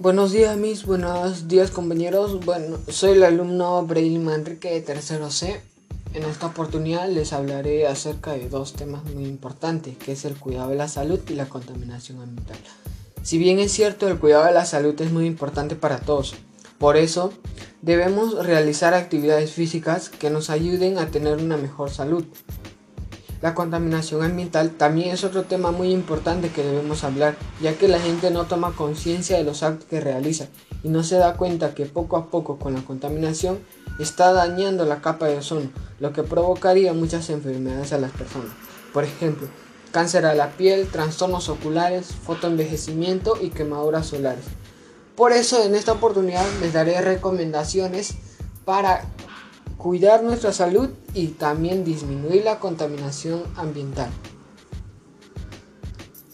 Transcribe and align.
Buenos 0.00 0.32
días, 0.32 0.56
mis 0.56 0.84
buenos 0.84 1.46
días, 1.46 1.70
compañeros. 1.70 2.44
Bueno, 2.44 2.78
soy 2.88 3.12
el 3.12 3.22
alumno 3.22 3.86
Braille 3.86 4.18
Manrique 4.18 4.68
de 4.68 4.80
tercero 4.80 5.30
C. 5.30 5.60
En 6.14 6.24
esta 6.24 6.46
oportunidad 6.46 7.08
les 7.08 7.32
hablaré 7.32 7.86
acerca 7.86 8.32
de 8.32 8.48
dos 8.48 8.72
temas 8.72 9.04
muy 9.04 9.24
importantes, 9.24 9.96
que 9.96 10.10
es 10.12 10.24
el 10.24 10.34
cuidado 10.34 10.70
de 10.70 10.74
la 10.74 10.88
salud 10.88 11.20
y 11.28 11.34
la 11.34 11.48
contaminación 11.48 12.20
ambiental. 12.20 12.56
Si 13.22 13.38
bien 13.38 13.60
es 13.60 13.70
cierto, 13.70 14.08
el 14.08 14.18
cuidado 14.18 14.46
de 14.46 14.52
la 14.52 14.64
salud 14.64 15.00
es 15.00 15.12
muy 15.12 15.26
importante 15.26 15.76
para 15.76 16.00
todos. 16.00 16.34
Por 16.78 16.96
eso, 16.96 17.32
debemos 17.80 18.44
realizar 18.44 18.94
actividades 18.94 19.52
físicas 19.52 20.08
que 20.08 20.28
nos 20.28 20.50
ayuden 20.50 20.98
a 20.98 21.12
tener 21.12 21.36
una 21.38 21.56
mejor 21.56 21.90
salud. 21.90 22.24
La 23.44 23.54
contaminación 23.54 24.22
ambiental 24.22 24.70
también 24.70 25.10
es 25.10 25.22
otro 25.22 25.42
tema 25.42 25.70
muy 25.70 25.90
importante 25.92 26.48
que 26.48 26.64
debemos 26.64 27.04
hablar, 27.04 27.36
ya 27.60 27.76
que 27.76 27.88
la 27.88 28.00
gente 28.00 28.30
no 28.30 28.46
toma 28.46 28.74
conciencia 28.74 29.36
de 29.36 29.44
los 29.44 29.62
actos 29.62 29.86
que 29.86 30.00
realiza 30.00 30.46
y 30.82 30.88
no 30.88 31.04
se 31.04 31.16
da 31.16 31.36
cuenta 31.36 31.74
que 31.74 31.84
poco 31.84 32.16
a 32.16 32.30
poco 32.30 32.58
con 32.58 32.72
la 32.72 32.80
contaminación 32.80 33.58
está 33.98 34.32
dañando 34.32 34.86
la 34.86 35.02
capa 35.02 35.26
de 35.26 35.36
ozono, 35.36 35.70
lo 36.00 36.14
que 36.14 36.22
provocaría 36.22 36.94
muchas 36.94 37.28
enfermedades 37.28 37.92
a 37.92 37.98
las 37.98 38.12
personas. 38.12 38.48
Por 38.94 39.04
ejemplo, 39.04 39.46
cáncer 39.92 40.24
a 40.24 40.34
la 40.34 40.52
piel, 40.52 40.88
trastornos 40.88 41.50
oculares, 41.50 42.14
fotoenvejecimiento 42.24 43.34
y 43.38 43.50
quemaduras 43.50 44.06
solares. 44.06 44.46
Por 45.16 45.32
eso 45.32 45.62
en 45.62 45.74
esta 45.74 45.92
oportunidad 45.92 46.46
les 46.62 46.72
daré 46.72 46.98
recomendaciones 47.02 48.14
para 48.64 49.04
cuidar 49.84 50.22
nuestra 50.22 50.50
salud 50.50 50.88
y 51.12 51.26
también 51.26 51.84
disminuir 51.84 52.42
la 52.42 52.58
contaminación 52.58 53.42
ambiental. 53.54 54.08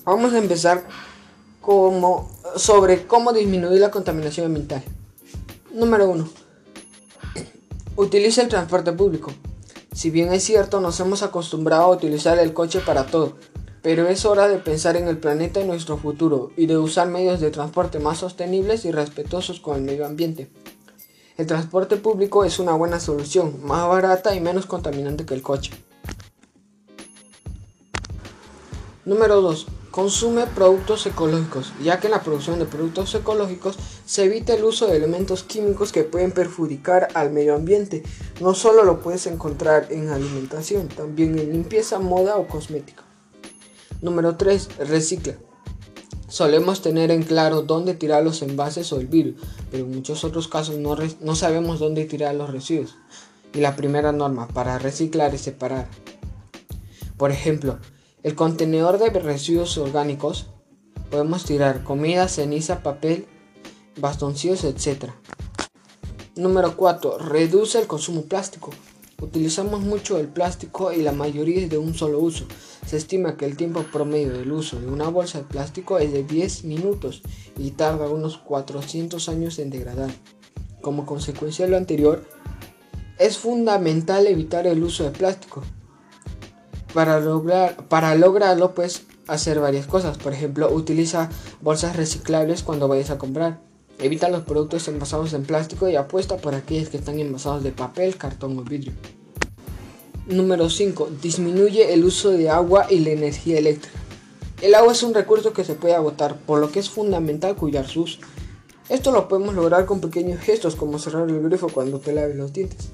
Vamos 0.05 0.33
a 0.35 0.39
empezar 0.39 0.87
como, 1.61 2.31
sobre 2.55 3.09
cómo 3.09 3.33
disminuir 3.33 3.81
la 3.81 3.91
contaminación 3.91 4.47
ambiental. 4.47 4.85
Número 5.75 6.09
1. 6.09 6.29
Utiliza 7.97 8.43
el 8.43 8.49
transporte 8.49 8.93
público. 8.93 9.33
Si 9.93 10.11
bien 10.11 10.33
es 10.33 10.45
cierto, 10.45 10.81
nos 10.81 11.01
hemos 11.01 11.25
acostumbrado 11.25 11.83
a 11.83 11.97
utilizar 11.97 12.39
el 12.39 12.55
coche 12.55 12.79
para 12.79 13.07
todo, 13.07 13.35
pero 13.83 14.07
es 14.07 14.25
hora 14.27 14.47
de 14.47 14.59
pensar 14.59 14.97
en 14.97 15.09
el 15.09 15.19
planeta 15.19 15.61
y 15.61 15.65
nuestro 15.65 15.97
futuro 15.97 16.53
y 16.57 16.67
de 16.67 16.79
usar 16.79 17.09
medios 17.09 17.41
de 17.41 17.51
transporte 17.51 17.99
más 17.99 18.19
sostenibles 18.19 18.85
y 18.85 18.93
respetuosos 18.93 19.59
con 19.59 19.75
el 19.75 19.83
medio 19.83 20.07
ambiente. 20.07 20.53
El 21.41 21.47
transporte 21.47 21.97
público 21.97 22.45
es 22.45 22.59
una 22.59 22.75
buena 22.75 23.01
solución, 23.01 23.65
más 23.65 23.89
barata 23.89 24.35
y 24.35 24.41
menos 24.41 24.67
contaminante 24.67 25.25
que 25.25 25.33
el 25.33 25.41
coche. 25.41 25.73
Número 29.07 29.41
2. 29.41 29.67
Consume 29.91 30.47
productos 30.49 31.07
ecológicos, 31.07 31.73
ya 31.83 31.99
que 31.99 32.09
en 32.09 32.11
la 32.11 32.23
producción 32.23 32.59
de 32.59 32.67
productos 32.67 33.15
ecológicos 33.15 33.79
se 34.05 34.25
evita 34.25 34.53
el 34.53 34.65
uso 34.65 34.87
de 34.87 34.99
elementos 34.99 35.43
químicos 35.43 35.93
que 35.93 36.05
pueden 36.05 36.33
perjudicar 36.33 37.09
al 37.15 37.33
medio 37.33 37.55
ambiente. 37.55 38.03
No 38.43 38.53
solo 38.53 38.85
lo 38.85 39.01
puedes 39.01 39.27
encontrar 39.27 39.87
en 39.89 40.11
alimentación, 40.11 40.89
también 40.89 41.39
en 41.39 41.53
limpieza, 41.53 42.01
moda 42.01 42.37
o 42.37 42.49
cosmética. 42.49 43.03
Número 44.03 44.37
3. 44.37 44.77
Recicla. 44.81 45.37
Solemos 46.31 46.81
tener 46.81 47.11
en 47.11 47.25
claro 47.25 47.63
dónde 47.63 47.95
tirar 47.95 48.23
los 48.23 48.41
envases 48.43 48.93
o 48.93 49.01
el 49.01 49.09
virus, 49.09 49.35
pero 49.69 49.85
en 49.85 49.91
muchos 49.91 50.23
otros 50.23 50.47
casos 50.47 50.77
no, 50.79 51.35
sabemos 51.35 51.81
dónde 51.81 52.05
tirar 52.05 52.37
los 52.37 52.51
residuos. 52.51 52.95
Y 53.53 53.59
la 53.59 53.75
primera 53.75 54.13
norma 54.13 54.47
para 54.47 54.79
reciclar 54.79 55.35
es 55.35 55.41
separar. 55.41 55.89
Por 57.17 57.33
ejemplo, 57.33 57.81
el 58.23 58.37
contenedor 58.37 58.99
de 59.01 59.11
residuos 59.11 59.77
orgánicos 59.77 60.47
podemos 61.11 61.45
tirar 61.45 61.83
comida, 61.83 62.29
ceniza, 62.29 62.85
papel, 62.85 63.27
bastoncillos, 64.01 64.63
etc. 64.63 65.11
Número 66.37 66.77
4. 66.77 67.19
Reduce 67.19 67.81
el 67.81 67.89
consumo 67.89 68.23
plástico. 68.23 68.71
Utilizamos 69.21 69.81
mucho 69.81 70.17
el 70.17 70.29
plástico 70.29 70.93
y 70.93 71.03
la 71.03 71.11
mayoría 71.11 71.65
es 71.65 71.71
de 71.71 71.79
un 71.79 71.93
solo 71.93 72.21
uso. 72.21 72.47
Se 72.87 72.97
estima 72.97 73.37
que 73.37 73.45
el 73.45 73.57
tiempo 73.57 73.85
promedio 73.85 74.33
del 74.33 74.51
uso 74.51 74.81
de 74.81 74.89
una 74.89 75.09
bolsa 75.09 75.39
de 75.39 75.45
plástico 75.45 75.99
es 75.99 76.13
de 76.13 76.25
10 76.25 76.65
minutos 76.65 77.23
y 77.57 77.73
tarda 77.73 78.09
unos 78.09 78.39
400 78.39 79.29
años 79.29 79.59
en 79.59 79.71
degradar. 79.71 80.11
Como 80.81 81.07
consecuencia 81.07 81.67
de 81.67 81.71
lo 81.71 81.77
anterior, 81.77 82.25
es 83.19 83.39
fundamental 83.39 84.27
evitar 84.27 84.67
el 84.67 84.83
uso 84.83 85.05
de 85.05 85.11
plástico. 85.11 85.63
Para, 86.95 87.21
lograr, 87.21 87.77
para 87.89 88.15
lograrlo, 88.15 88.75
pues 88.75 89.05
hacer 89.29 89.61
varias 89.61 89.87
cosas. 89.87 90.19
Por 90.19 90.33
ejemplo, 90.33 90.73
utiliza 90.73 91.29
bolsas 91.61 91.97
reciclables 91.97 92.63
cuando 92.63 92.89
vayas 92.89 93.11
a 93.11 93.19
comprar. 93.19 93.61
Evita 93.99 94.31
los 94.31 94.43
productos 94.43 94.89
envasados 94.89 95.35
en 95.35 95.45
plástico 95.45 95.89
y 95.89 95.97
apuesta 95.97 96.39
por 96.39 96.55
aquellos 96.55 96.89
que 96.89 96.97
están 96.97 97.21
envasados 97.21 97.63
de 97.63 97.73
papel, 97.73 98.17
cartón 98.17 98.59
o 98.59 98.63
vidrio. 98.63 98.95
Número 100.31 100.71
5. 100.71 101.09
Disminuye 101.21 101.93
el 101.93 102.05
uso 102.05 102.31
de 102.31 102.51
agua 102.51 102.87
y 102.89 103.01
la 103.01 103.11
energía 103.11 103.59
eléctrica. 103.59 103.99
El 104.63 104.77
agua 104.77 104.93
es 104.93 105.03
un 105.03 105.13
recurso 105.13 105.53
que 105.53 105.65
se 105.65 105.75
puede 105.75 105.95
agotar, 105.95 106.37
por 106.37 106.61
lo 106.61 106.71
que 106.71 106.79
es 106.79 106.89
fundamental 106.89 107.57
cuidar 107.57 107.89
su 107.89 108.03
uso. 108.03 108.21
Esto 108.89 109.11
lo 109.11 109.27
podemos 109.27 109.57
lograr 109.57 109.87
con 109.87 110.01
pequeños 110.01 110.41
gestos 110.41 110.77
como 110.77 111.01
cerrar 111.01 111.29
el 111.29 111.43
grifo 111.43 111.69
cuando 111.69 111.99
te 111.99 112.13
laves 112.13 112.37
los 112.37 112.53
dientes. 112.53 112.91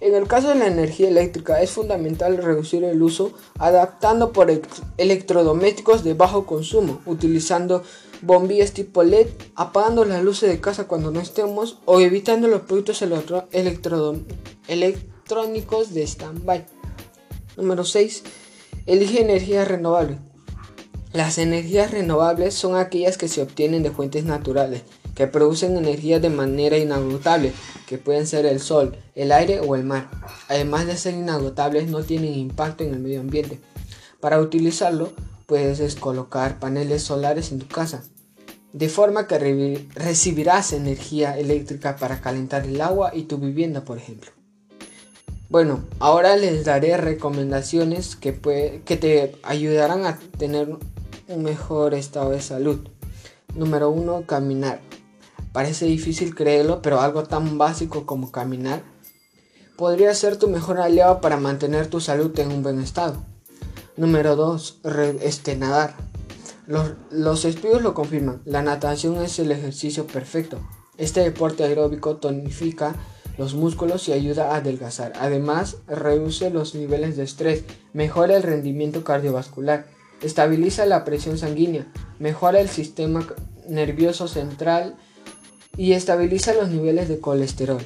En 0.00 0.14
el 0.14 0.26
caso 0.26 0.48
de 0.48 0.54
la 0.54 0.66
energía 0.66 1.08
eléctrica 1.08 1.60
es 1.60 1.70
fundamental 1.70 2.38
reducir 2.38 2.82
el 2.84 3.02
uso 3.02 3.32
adaptando 3.58 4.32
por 4.32 4.50
electrodomésticos 4.96 6.02
de 6.02 6.14
bajo 6.14 6.46
consumo, 6.46 7.00
utilizando 7.04 7.82
bombillas 8.22 8.72
tipo 8.72 9.02
LED, 9.02 9.28
apagando 9.54 10.04
las 10.06 10.22
luces 10.22 10.48
de 10.48 10.60
casa 10.60 10.88
cuando 10.88 11.10
no 11.10 11.20
estemos 11.20 11.78
o 11.84 12.00
evitando 12.00 12.48
los 12.48 12.62
productos 12.62 13.02
electrónicos 15.24 15.94
de 15.94 16.02
stand-by. 16.02 16.66
Número 17.56 17.84
6. 17.84 18.24
Elige 18.84 19.22
energía 19.22 19.64
renovable. 19.64 20.18
Las 21.14 21.38
energías 21.38 21.92
renovables 21.92 22.52
son 22.52 22.76
aquellas 22.76 23.16
que 23.16 23.28
se 23.28 23.40
obtienen 23.40 23.82
de 23.82 23.90
fuentes 23.90 24.26
naturales, 24.26 24.82
que 25.14 25.26
producen 25.26 25.78
energía 25.78 26.20
de 26.20 26.28
manera 26.28 26.76
inagotable, 26.76 27.54
que 27.86 27.96
pueden 27.96 28.26
ser 28.26 28.44
el 28.44 28.60
sol, 28.60 28.98
el 29.14 29.32
aire 29.32 29.60
o 29.60 29.74
el 29.76 29.84
mar. 29.84 30.10
Además 30.48 30.86
de 30.86 30.98
ser 30.98 31.14
inagotables, 31.14 31.88
no 31.88 32.02
tienen 32.02 32.34
impacto 32.34 32.84
en 32.84 32.92
el 32.92 33.00
medio 33.00 33.20
ambiente. 33.20 33.60
Para 34.20 34.42
utilizarlo, 34.42 35.10
puedes 35.46 35.94
colocar 35.94 36.58
paneles 36.58 37.02
solares 37.02 37.50
en 37.50 37.60
tu 37.60 37.66
casa, 37.66 38.04
de 38.74 38.90
forma 38.90 39.26
que 39.26 39.38
recibirás 39.94 40.74
energía 40.74 41.38
eléctrica 41.38 41.96
para 41.96 42.20
calentar 42.20 42.66
el 42.66 42.82
agua 42.82 43.12
y 43.14 43.22
tu 43.22 43.38
vivienda, 43.38 43.86
por 43.86 43.96
ejemplo. 43.96 44.30
Bueno, 45.48 45.84
ahora 45.98 46.36
les 46.36 46.64
daré 46.64 46.96
recomendaciones 46.96 48.16
que, 48.16 48.80
que 48.84 48.96
te 48.96 49.36
ayudarán 49.42 50.06
a 50.06 50.18
tener 50.38 50.76
un 51.28 51.42
mejor 51.42 51.94
estado 51.94 52.30
de 52.30 52.40
salud. 52.40 52.88
Número 53.54 53.90
1. 53.90 54.26
Caminar. 54.26 54.80
Parece 55.52 55.86
difícil 55.86 56.34
creerlo, 56.34 56.82
pero 56.82 57.00
algo 57.00 57.22
tan 57.24 57.58
básico 57.58 58.06
como 58.06 58.32
caminar 58.32 58.82
podría 59.76 60.14
ser 60.14 60.36
tu 60.36 60.48
mejor 60.48 60.80
aliado 60.80 61.20
para 61.20 61.36
mantener 61.36 61.88
tu 61.88 62.00
salud 62.00 62.36
en 62.38 62.50
un 62.50 62.62
buen 62.62 62.80
estado. 62.80 63.24
Número 63.96 64.36
2. 64.36 64.80
Este, 65.20 65.56
nadar. 65.56 65.94
Los, 66.66 67.44
estudios 67.44 67.82
lo 67.82 67.92
confirman, 67.92 68.40
la 68.46 68.62
natación 68.62 69.22
es 69.22 69.38
el 69.38 69.52
ejercicio 69.52 70.06
perfecto. 70.06 70.58
Este 70.96 71.20
deporte 71.20 71.64
aeróbico 71.64 72.16
tonifica 72.16 72.94
los 73.36 73.54
músculos 73.54 74.08
y 74.08 74.12
ayuda 74.12 74.52
a 74.52 74.56
adelgazar. 74.56 75.12
Además, 75.18 75.78
reduce 75.86 76.50
los 76.50 76.74
niveles 76.74 77.16
de 77.16 77.24
estrés, 77.24 77.64
mejora 77.92 78.36
el 78.36 78.42
rendimiento 78.42 79.04
cardiovascular, 79.04 79.86
estabiliza 80.22 80.86
la 80.86 81.04
presión 81.04 81.38
sanguínea, 81.38 81.86
mejora 82.18 82.60
el 82.60 82.68
sistema 82.68 83.26
nervioso 83.68 84.28
central 84.28 84.96
y 85.76 85.92
estabiliza 85.92 86.54
los 86.54 86.68
niveles 86.68 87.08
de 87.08 87.18
colesterol. 87.18 87.82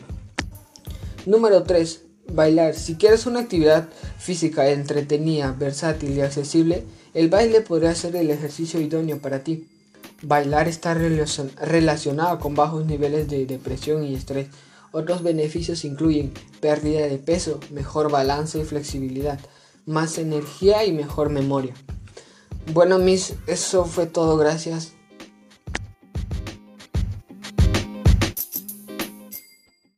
Número 1.26 1.62
3. 1.62 2.02
Bailar. 2.32 2.74
Si 2.74 2.96
quieres 2.96 3.26
una 3.26 3.40
actividad 3.40 3.88
física 4.18 4.68
entretenida, 4.68 5.52
versátil 5.52 6.16
y 6.16 6.20
accesible, 6.20 6.84
el 7.14 7.28
baile 7.28 7.62
podría 7.62 7.94
ser 7.94 8.16
el 8.16 8.30
ejercicio 8.30 8.80
idóneo 8.80 9.18
para 9.18 9.42
ti. 9.42 9.66
Bailar 10.22 10.68
está 10.68 10.94
relacionado 10.94 12.38
con 12.38 12.54
bajos 12.54 12.84
niveles 12.86 13.28
de 13.28 13.46
depresión 13.46 14.04
y 14.04 14.14
estrés. 14.14 14.48
Otros 14.92 15.22
beneficios 15.22 15.84
incluyen 15.84 16.32
pérdida 16.60 17.06
de 17.06 17.18
peso, 17.18 17.60
mejor 17.70 18.10
balance 18.10 18.58
y 18.58 18.64
flexibilidad, 18.64 19.38
más 19.86 20.18
energía 20.18 20.84
y 20.84 20.92
mejor 20.92 21.30
memoria. 21.30 21.74
Bueno, 22.72 22.98
mis, 22.98 23.34
eso 23.46 23.84
fue 23.84 24.06
todo, 24.06 24.36
gracias. 24.36 24.92